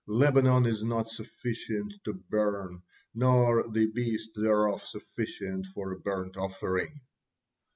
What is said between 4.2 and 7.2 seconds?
thereof sufficient for a burnt offering.'"